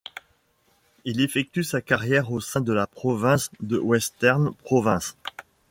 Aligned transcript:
Il 1.05 1.21
effectue 1.21 1.63
sa 1.63 1.79
carrière 1.79 2.31
au 2.31 2.39
sein 2.39 2.59
de 2.61 2.73
la 2.73 2.87
province 2.87 3.51
de 3.59 3.77
Western 3.77 4.51
Province. 4.63 5.15